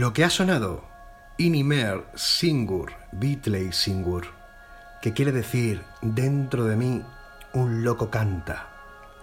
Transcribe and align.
Lo 0.00 0.14
que 0.14 0.24
ha 0.24 0.30
sonado, 0.30 0.82
Inimer 1.36 2.06
Singur, 2.14 2.94
Beatley 3.12 3.70
Singur, 3.70 4.28
que 5.02 5.12
quiere 5.12 5.30
decir 5.30 5.84
dentro 6.00 6.64
de 6.64 6.74
mí 6.74 7.04
un 7.52 7.84
loco 7.84 8.08
canta, 8.08 8.70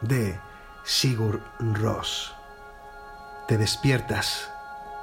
de 0.02 0.40
Sigur 0.84 1.42
Ross. 1.58 2.32
Te 3.48 3.58
despiertas, 3.58 4.52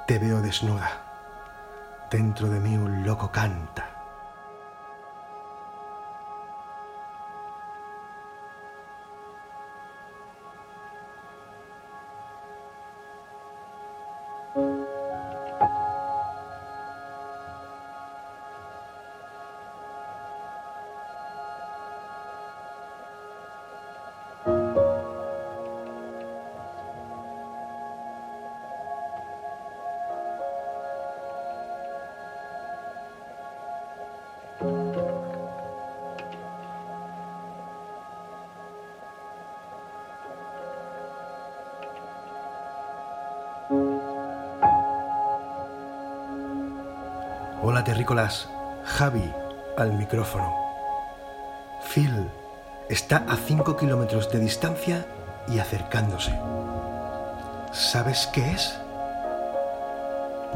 te 0.07 0.17
veo 0.17 0.41
desnuda, 0.41 2.07
dentro 2.09 2.47
de 2.47 2.61
mí 2.61 2.77
un 2.77 3.05
loco 3.05 3.33
canta. 3.33 3.94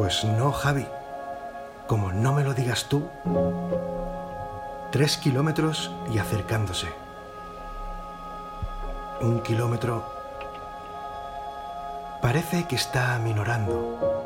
Pues 0.09 0.23
no, 0.23 0.51
Javi. 0.51 0.87
Como 1.85 2.11
no 2.11 2.33
me 2.33 2.43
lo 2.43 2.55
digas 2.55 2.85
tú. 2.85 3.07
Tres 4.91 5.17
kilómetros 5.17 5.91
y 6.11 6.17
acercándose. 6.17 6.87
Un 9.21 9.43
kilómetro. 9.43 10.03
Parece 12.23 12.65
que 12.65 12.75
está 12.75 13.13
aminorando. 13.13 14.25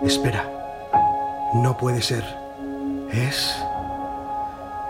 Espera. 0.00 0.48
No 1.52 1.76
puede 1.76 2.00
ser. 2.00 2.24
Es... 3.12 3.67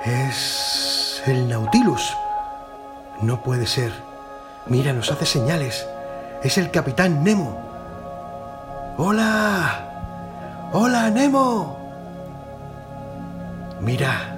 Es... 0.09 1.23
el 1.27 1.49
Nautilus. 1.51 2.17
No 3.21 3.43
puede 3.43 3.67
ser. 3.67 3.93
Mira, 4.67 4.95
nos 4.95 5.11
hace 5.11 5.27
señales. 5.27 5.87
Es 6.43 6.57
el 6.57 6.71
capitán 6.71 7.23
Nemo. 7.23 7.59
¡Hola! 8.97 10.71
¡Hola, 10.73 11.11
Nemo! 11.11 11.77
Mira, 13.83 14.35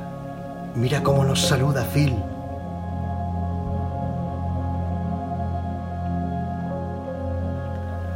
mira 0.75 1.05
cómo 1.05 1.25
nos 1.25 1.40
saluda 1.40 1.84
Phil. 1.84 2.20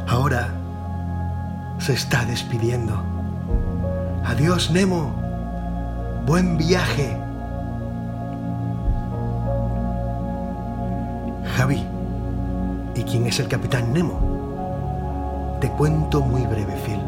Ahora 0.09 0.49
se 1.79 1.93
está 1.93 2.25
despidiendo. 2.25 3.01
Adiós, 4.25 4.71
Nemo. 4.71 5.13
Buen 6.25 6.57
viaje. 6.57 7.24
Javi, 11.55 11.81
¿y 12.95 13.03
quién 13.03 13.27
es 13.27 13.39
el 13.39 13.47
capitán 13.47 13.93
Nemo? 13.93 15.57
Te 15.61 15.69
cuento 15.69 16.19
muy 16.19 16.45
breve, 16.45 16.75
Phil. 16.85 16.99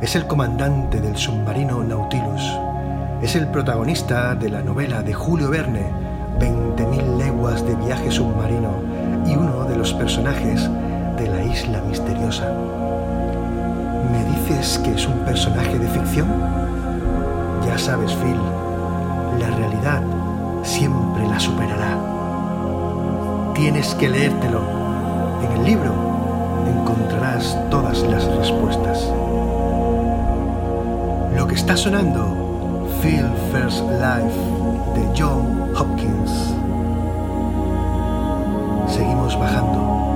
Es 0.00 0.16
el 0.16 0.26
comandante 0.26 1.00
del 1.00 1.16
submarino 1.16 1.84
Nautilus. 1.84 2.42
Es 3.22 3.36
el 3.36 3.46
protagonista 3.46 4.34
de 4.34 4.50
la 4.50 4.60
novela 4.60 5.02
de 5.02 5.14
Julio 5.14 5.50
Verne, 5.50 5.86
20.000 6.40 7.16
leguas 7.16 7.64
de 7.64 7.76
viaje 7.76 8.10
submarino, 8.10 8.72
y 9.24 9.36
uno 9.36 9.66
de 9.66 9.76
los 9.76 9.94
personajes 9.94 10.68
de 11.16 11.28
la 11.28 11.44
isla 11.44 11.80
misteriosa. 11.82 12.52
¿Me 14.10 14.24
dices 14.32 14.80
que 14.80 14.94
es 14.94 15.06
un 15.06 15.20
personaje 15.20 15.78
de 15.78 15.86
ficción? 15.86 16.26
Ya 17.64 17.78
sabes, 17.78 18.12
Phil, 18.14 18.40
la 19.38 19.56
realidad 19.56 20.02
siempre 20.64 21.24
la 21.28 21.38
superará. 21.38 22.15
Tienes 23.56 23.94
que 23.94 24.10
leértelo. 24.10 24.60
En 25.42 25.50
el 25.52 25.64
libro 25.64 25.94
encontrarás 26.66 27.56
todas 27.70 28.02
las 28.02 28.26
respuestas. 28.36 29.02
Lo 31.34 31.46
que 31.48 31.54
está 31.54 31.74
sonando, 31.74 32.86
Phil 33.00 33.24
First 33.50 33.80
Life 33.92 34.38
de 34.94 35.08
John 35.18 35.72
Hopkins. 35.74 36.54
Seguimos 38.94 39.38
bajando. 39.38 40.15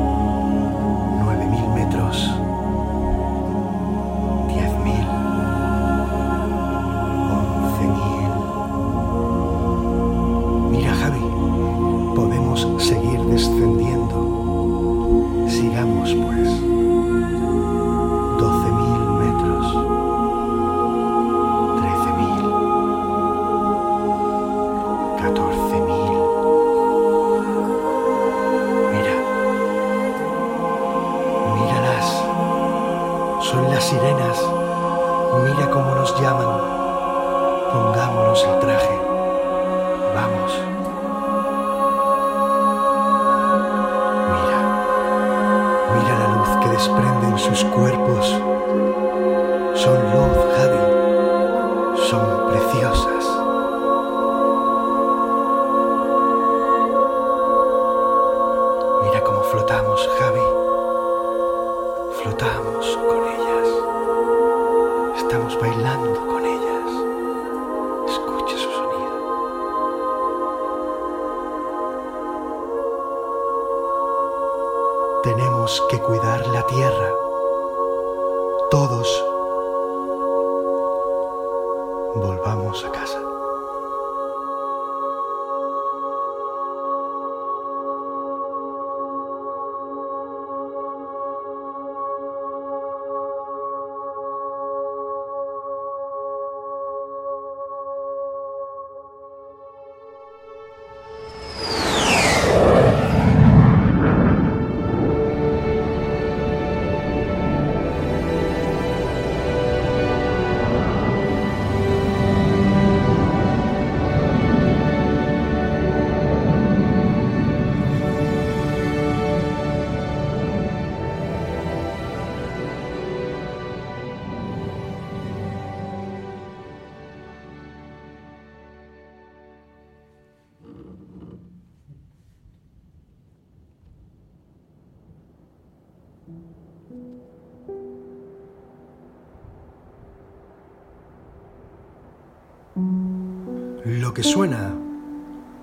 Lo 144.10 144.14
que 144.14 144.24
suena 144.24 144.74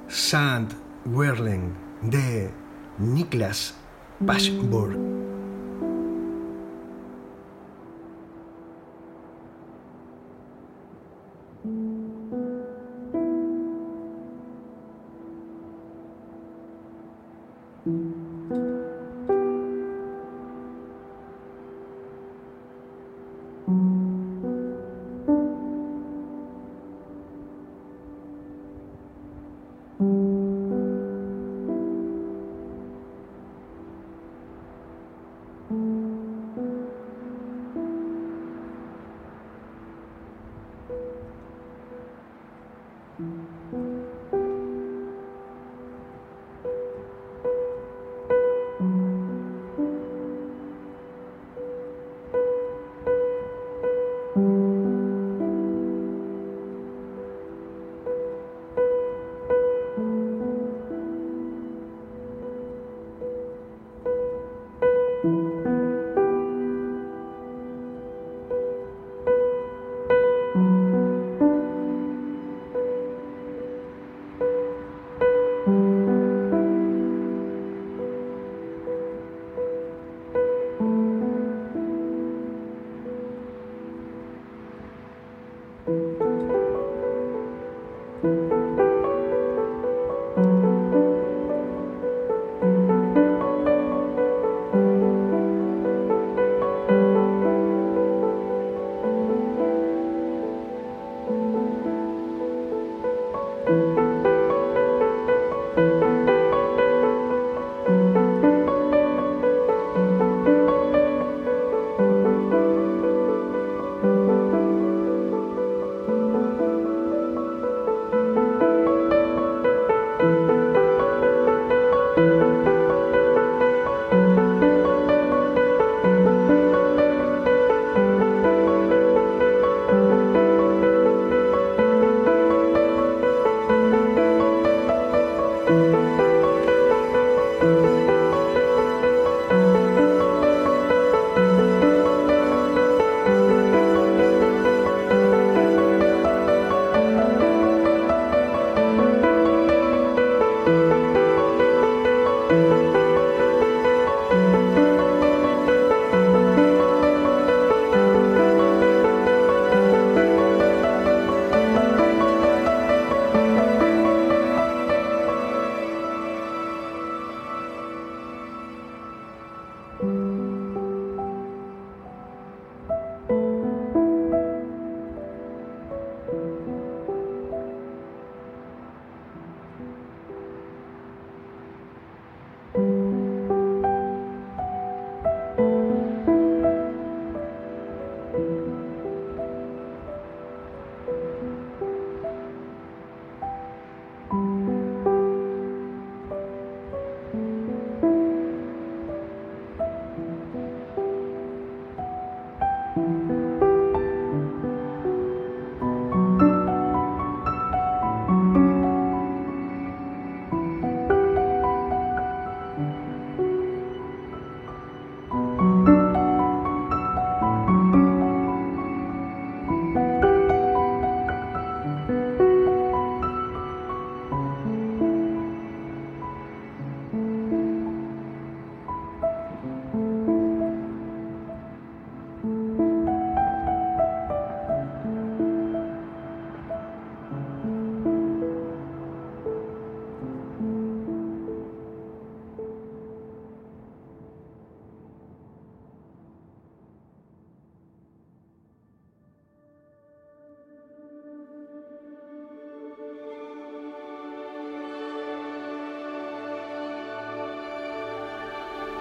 Sand 0.08 0.74
Whirling 1.04 1.74
de 2.02 2.50
Niklas 2.98 3.74
Pashburg. 4.26 5.27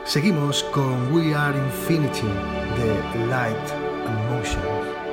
Seguimos 0.06 0.62
con 0.70 1.12
We 1.12 1.34
Are 1.34 1.58
Infinity 1.58 2.28
de 2.76 3.26
Light 3.26 3.72
and 4.06 4.30
Motion. 4.30 5.05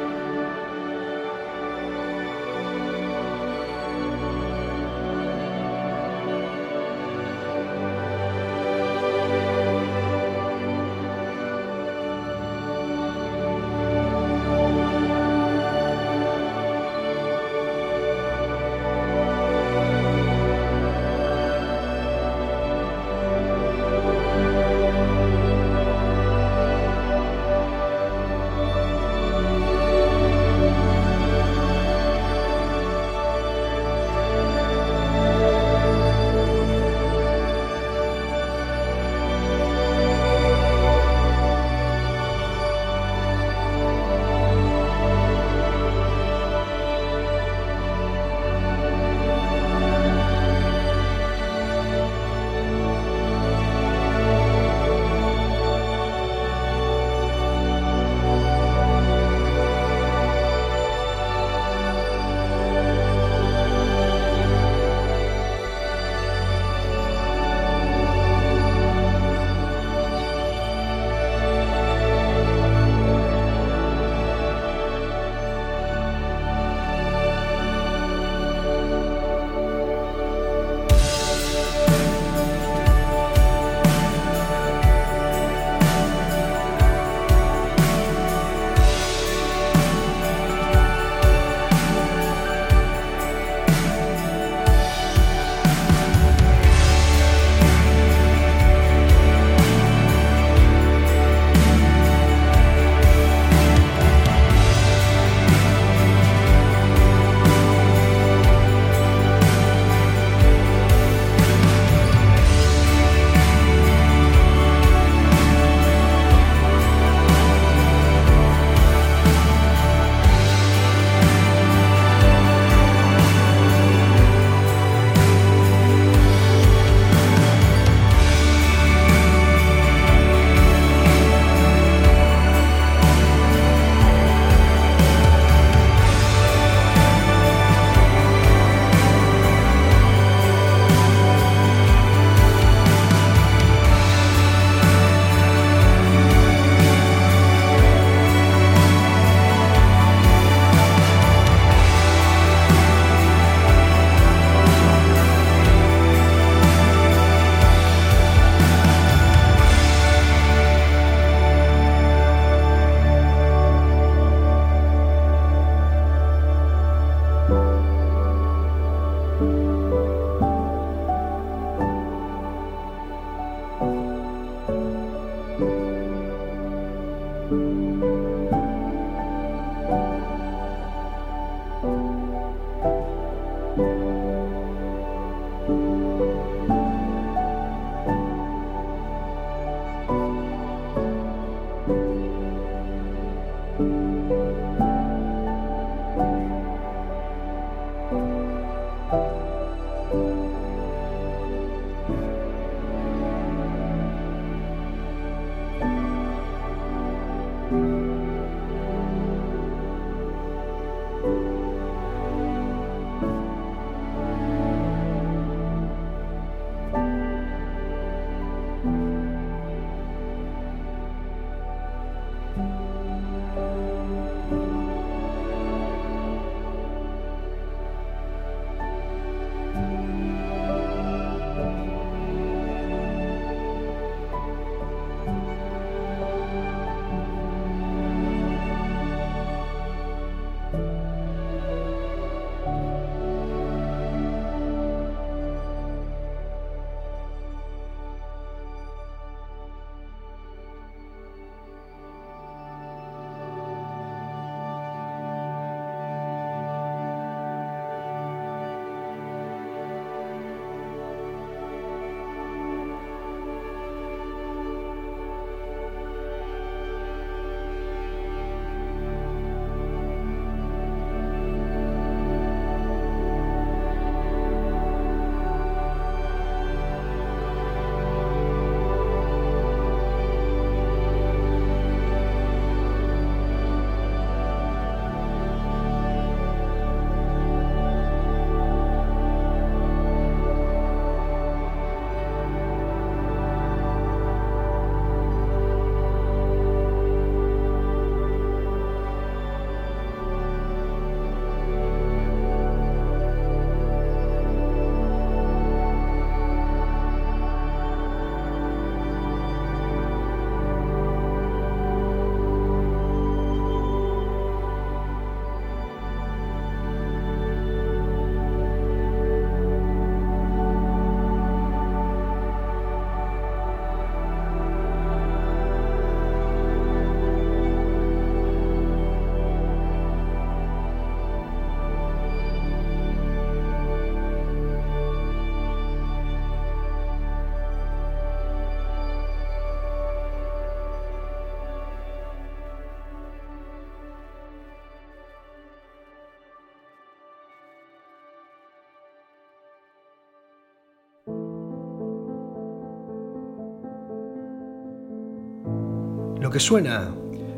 Lo 356.44 356.50
que 356.50 356.60
suena 356.60 357.10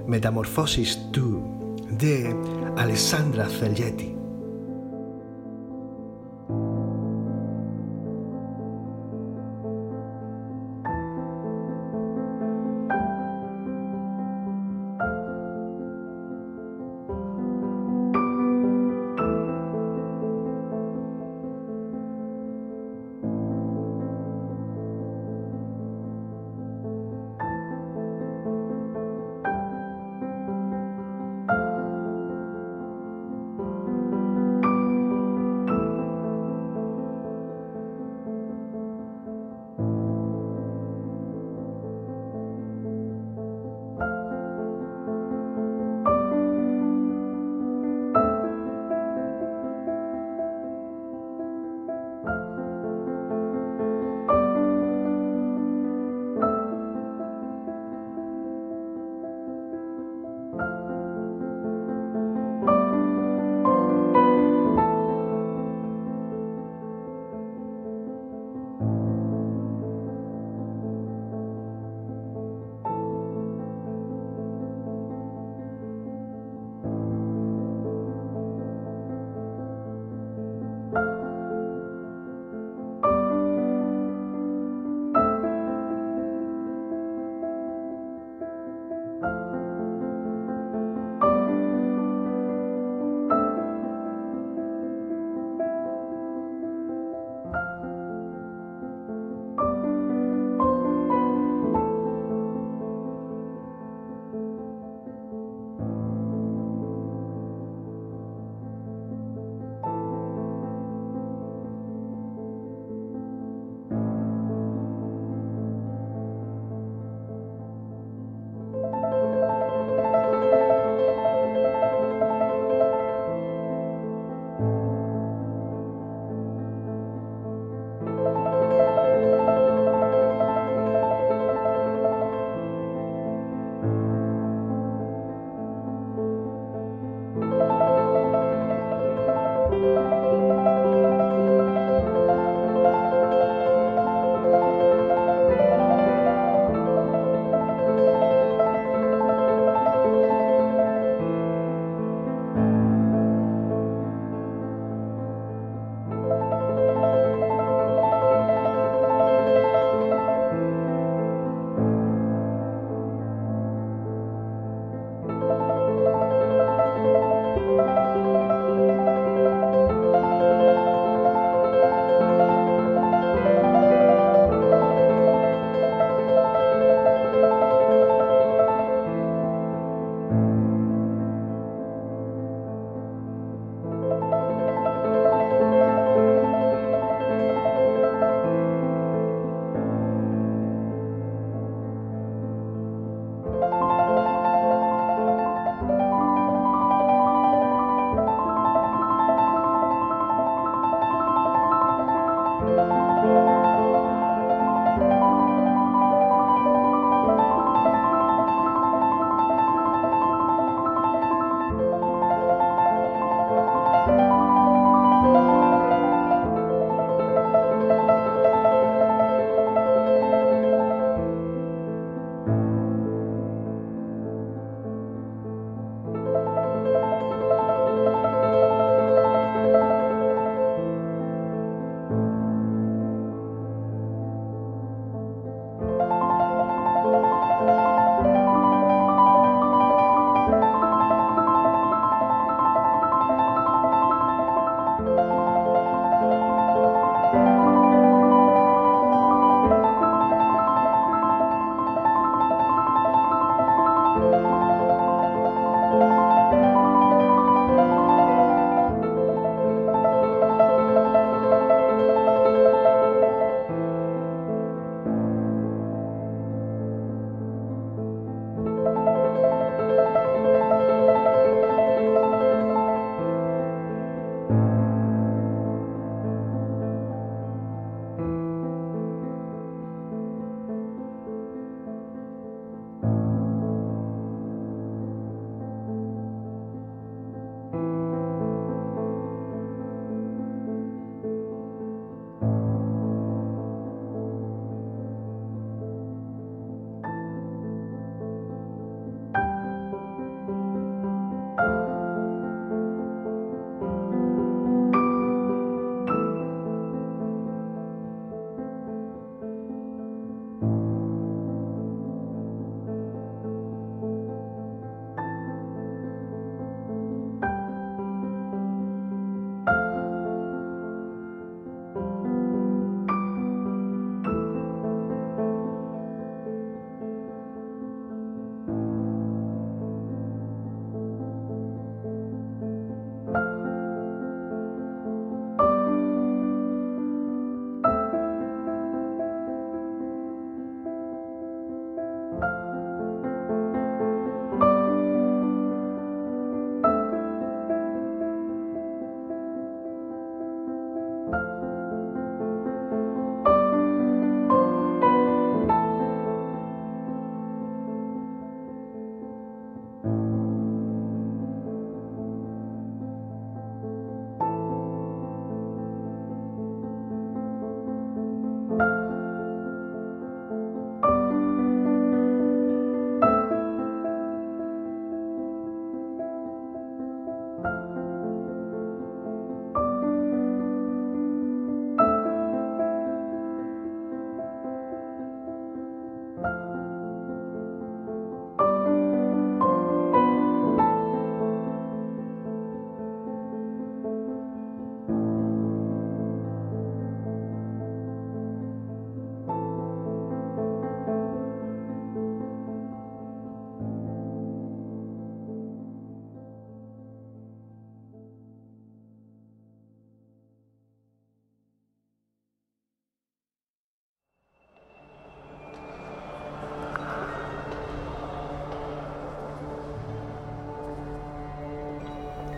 Metamorphosis 0.05 1.09
2 1.11 1.97
de 1.97 2.35
Alessandra 2.77 3.49
Celletti. 3.49 4.14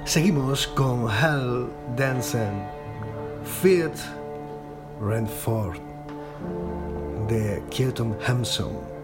Seguimos 0.07 0.67
con 0.67 1.09
Hal 1.09 1.67
Dansen, 1.97 2.65
Fiat 3.43 3.91
Renford 5.01 5.81
de 7.27 7.61
Keaton 7.69 8.15
Hampson. 8.25 8.96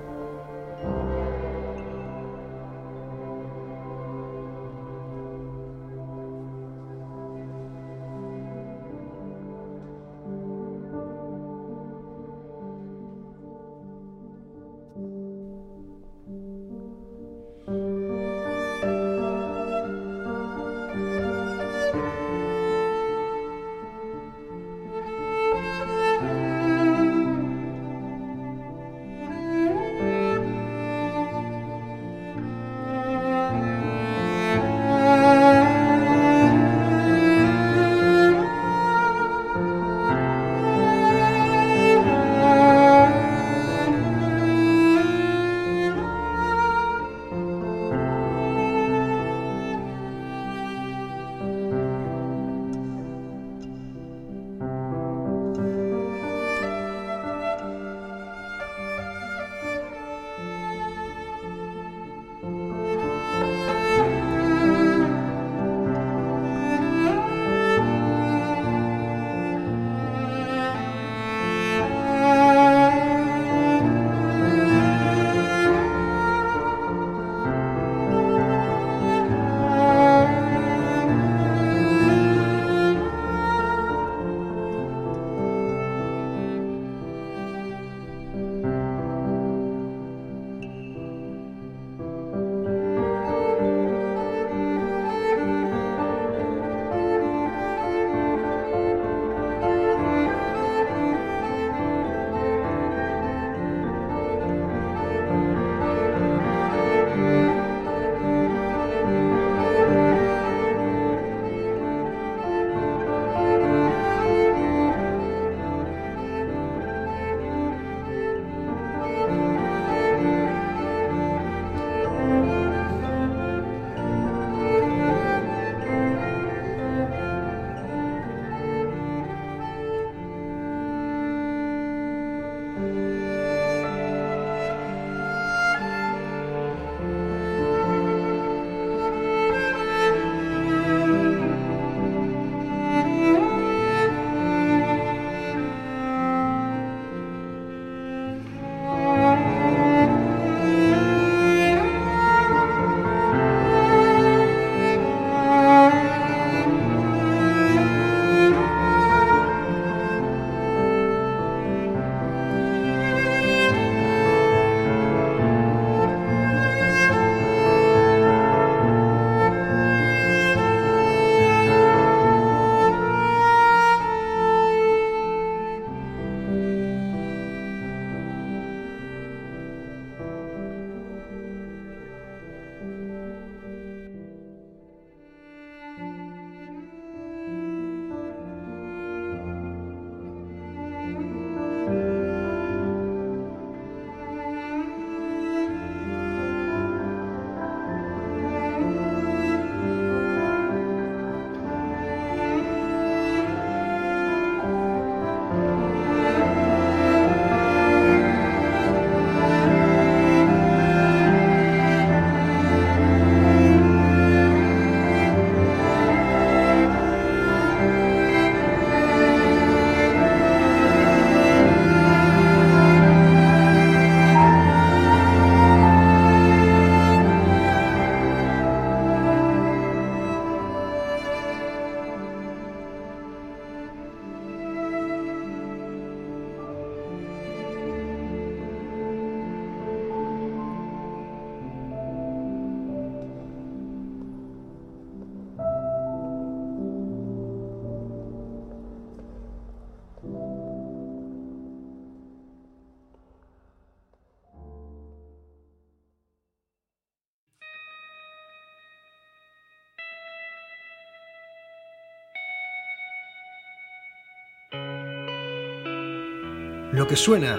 Lo 266.94 267.08
que 267.08 267.16
suena 267.16 267.58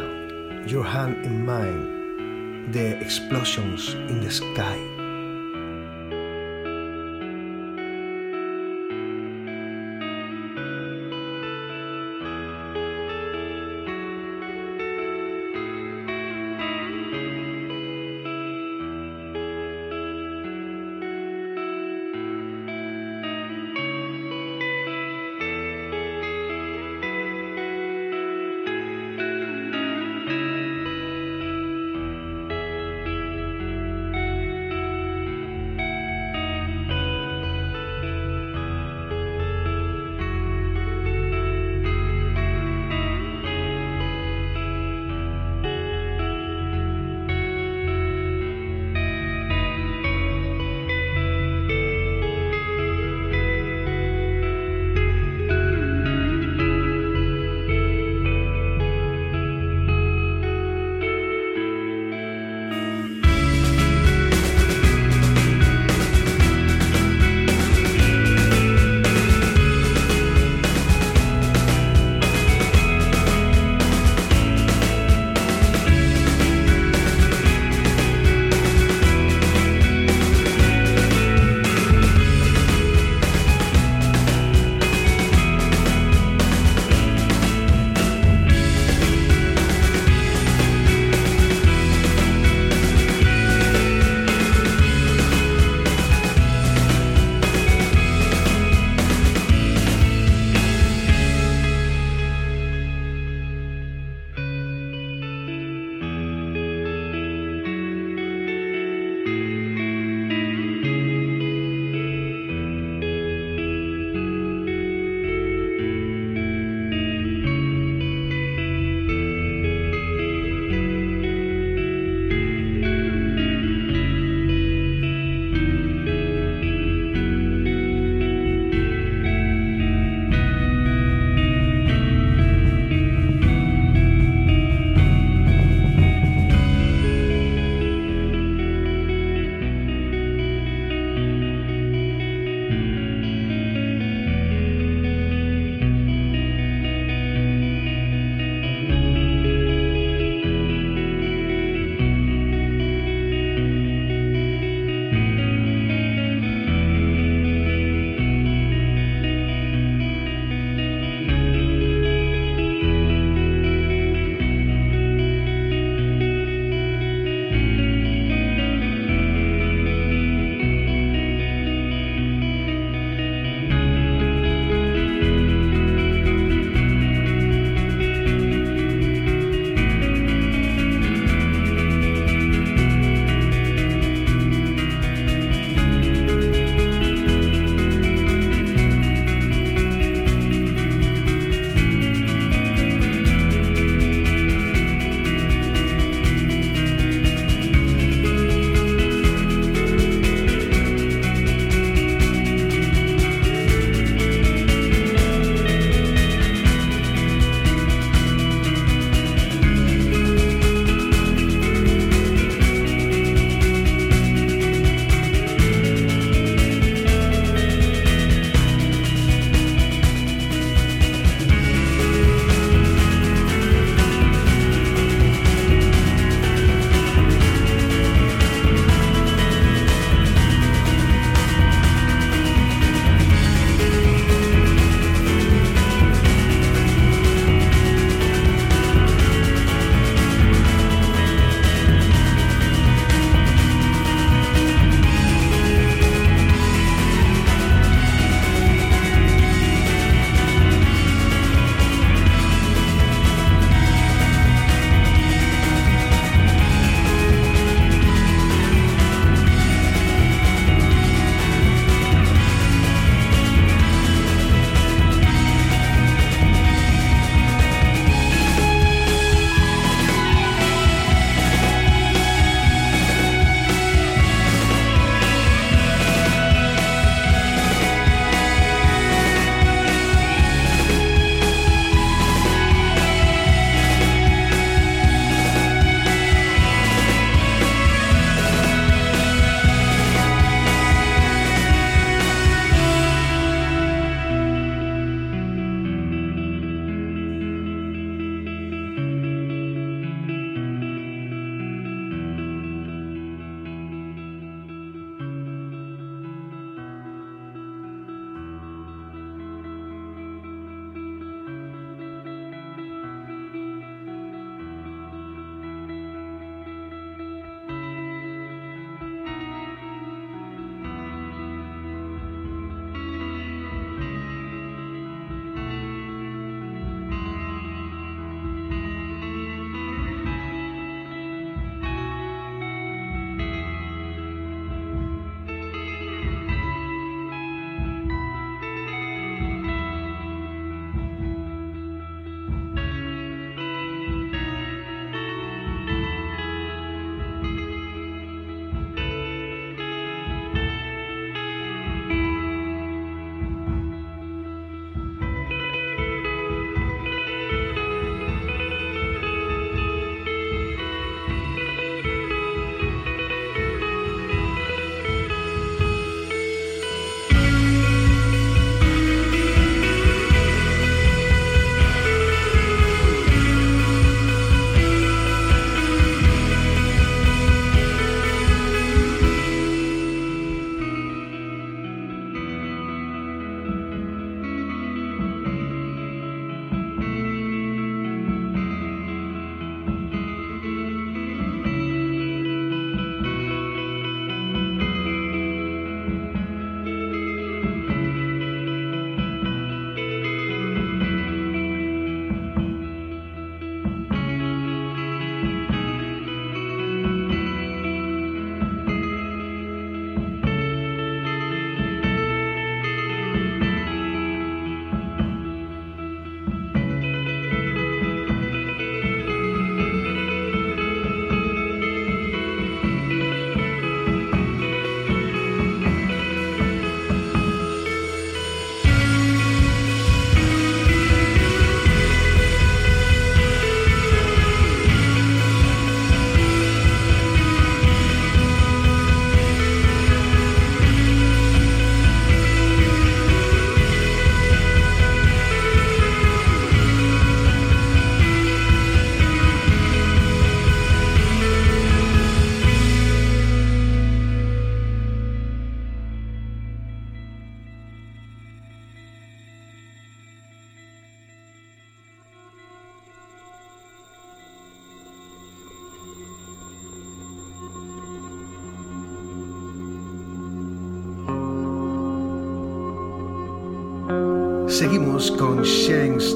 Your 0.65 0.85
Hand 0.85 1.27
in 1.27 1.45
Mine 1.45 2.71
de 2.71 2.93
Explosions 3.01 3.95
in 4.09 4.21
the 4.21 4.31
Sky. 4.31 5.04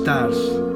Stars. 0.09 0.68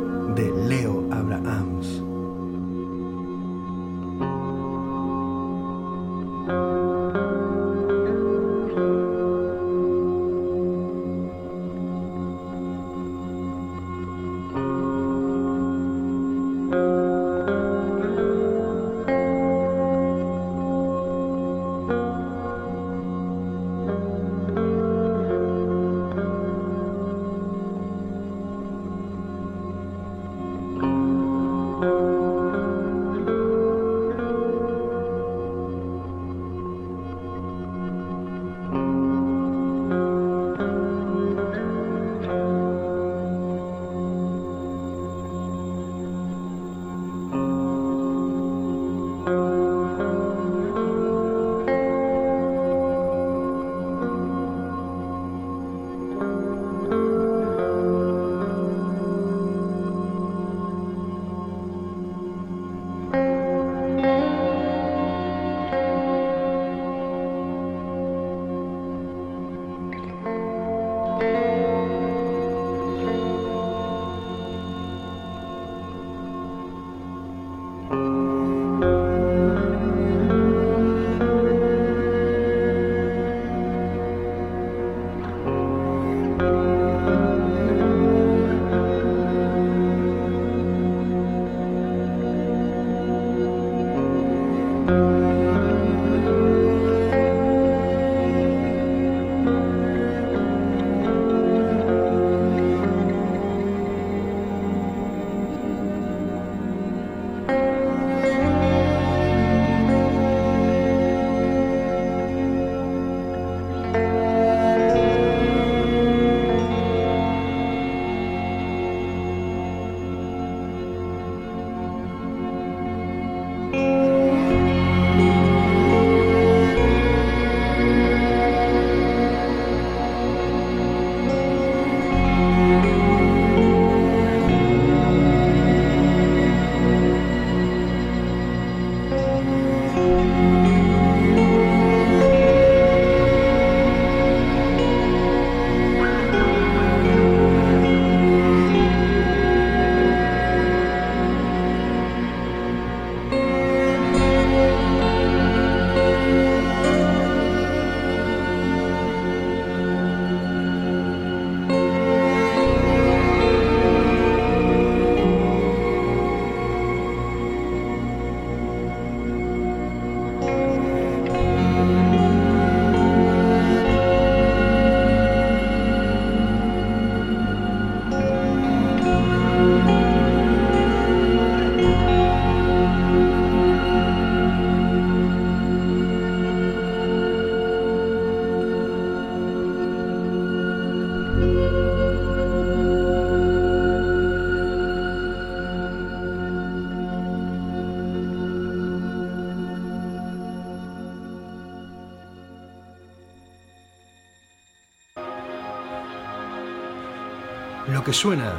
Suena 208.12 208.52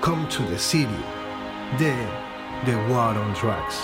Come 0.00 0.26
to 0.28 0.44
the 0.44 0.58
City 0.58 0.86
de 1.78 1.92
The 2.64 2.76
War 2.88 3.16
on 3.18 3.32
Drugs. 3.34 3.82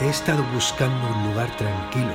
He 0.00 0.08
estado 0.08 0.42
buscando 0.52 1.06
un 1.06 1.28
lugar 1.28 1.48
tranquilo. 1.56 2.14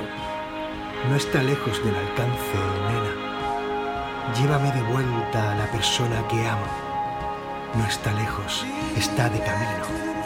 No 1.08 1.16
está 1.16 1.42
lejos 1.42 1.82
del 1.84 1.94
alcance, 1.94 2.58
nena. 2.88 4.34
Llévame 4.36 4.70
de 4.72 4.82
vuelta 4.82 5.52
a 5.52 5.54
la 5.56 5.66
persona 5.72 6.26
que 6.28 6.46
amo. 6.46 6.66
No 7.74 7.84
está 7.86 8.12
lejos, 8.12 8.64
está 8.96 9.28
de 9.28 9.40
camino. 9.40 10.17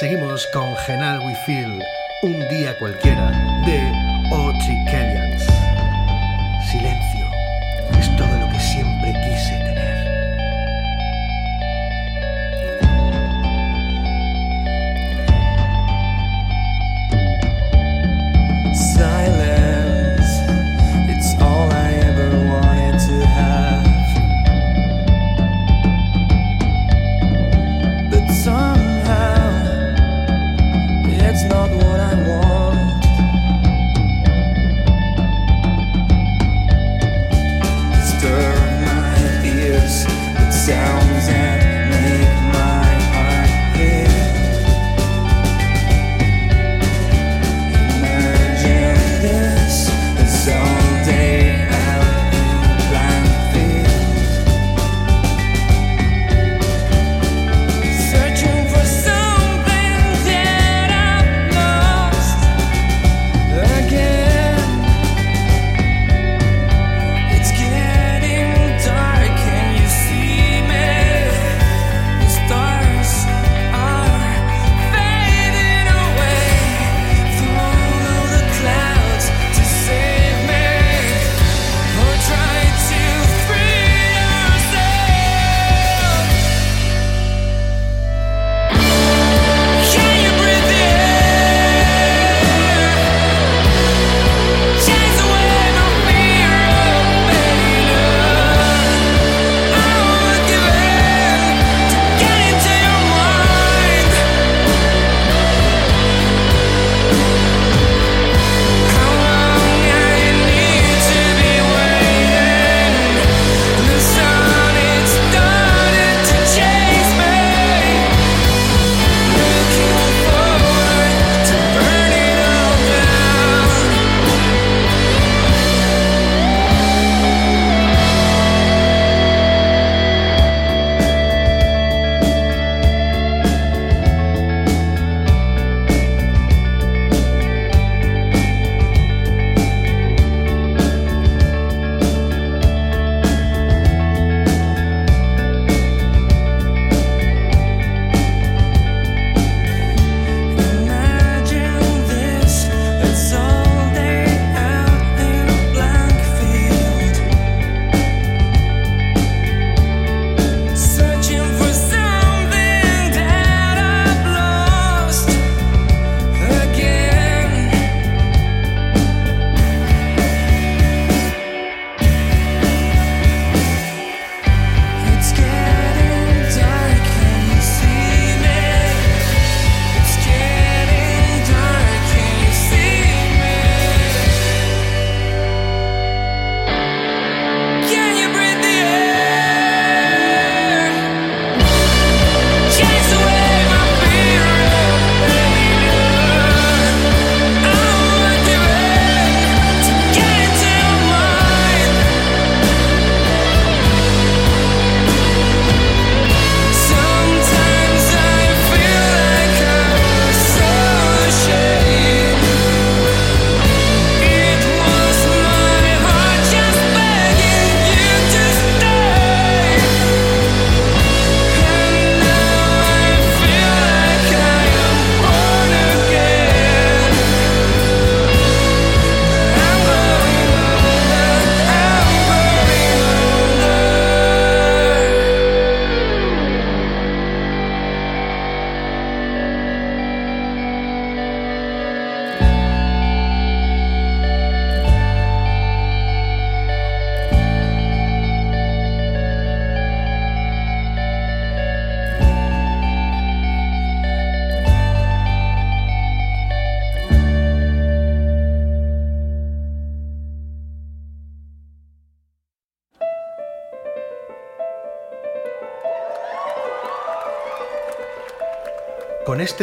Seguimos 0.00 0.46
con 0.46 0.74
Genal 0.78 1.18
We 1.18 1.34
Feel, 1.44 1.78
un 2.22 2.48
día 2.48 2.74
cualquiera, 2.78 3.30
de 3.66 3.92
Ochi 4.32 4.84
Kellyan. 4.86 5.29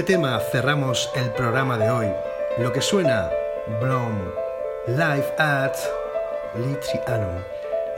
tema 0.07 0.39
cerramos 0.39 1.11
el 1.15 1.31
programa 1.31 1.77
de 1.77 1.89
hoy. 1.89 2.07
Lo 2.59 2.71
que 2.71 2.79
suena, 2.79 3.29
Blom, 3.81 4.31
Live 4.87 5.33
at 5.37 5.75
Litrianum, 6.55 7.43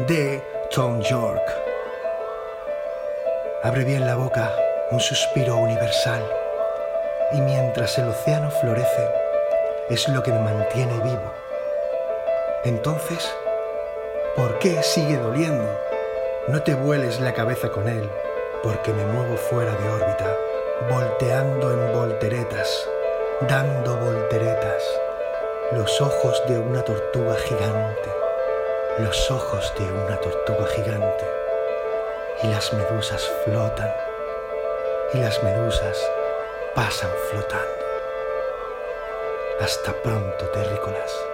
de 0.08 0.42
Tom 0.72 1.02
York. 1.02 1.44
Abre 3.62 3.84
bien 3.84 4.08
la 4.08 4.16
boca, 4.16 4.52
un 4.90 5.00
suspiro 5.00 5.58
universal. 5.58 6.28
Y 7.34 7.42
mientras 7.42 7.96
el 8.00 8.08
océano 8.08 8.50
florece, 8.50 9.08
es 9.92 10.10
lo 10.10 10.24
que 10.24 10.32
me 10.32 10.40
mantiene 10.40 11.00
vivo. 11.04 11.32
Entonces, 12.64 13.32
¿por 14.36 14.58
qué 14.58 14.82
sigue 14.82 15.18
doliendo? 15.18 15.80
No 16.48 16.64
te 16.64 16.74
vueles 16.74 17.20
la 17.20 17.36
cabeza 17.36 17.70
con 17.70 17.88
él, 17.88 18.10
porque 18.64 18.94
me 18.94 19.06
muevo 19.06 19.38
fuera 19.38 19.74
de 19.76 19.90
órbita 19.90 20.49
volteando 20.88 21.72
en 21.74 21.94
volteretas, 21.94 22.88
dando 23.42 23.98
volteretas, 23.98 24.84
los 25.74 26.00
ojos 26.00 26.42
de 26.48 26.58
una 26.58 26.84
tortuga 26.84 27.36
gigante, 27.36 28.10
los 29.00 29.30
ojos 29.30 29.74
de 29.78 29.84
una 29.92 30.18
tortuga 30.18 30.66
gigante, 30.68 31.26
y 32.44 32.48
las 32.48 32.72
medusas 32.72 33.30
flotan, 33.44 33.94
y 35.14 35.18
las 35.18 35.44
medusas 35.44 36.10
pasan 36.74 37.12
flotando. 37.30 37.86
Hasta 39.60 39.92
pronto, 40.02 40.46
terrícolas. 40.46 41.29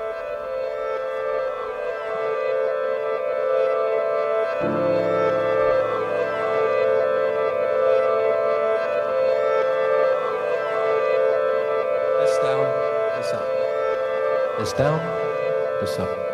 Down, 14.74 15.00
up. 16.00 16.25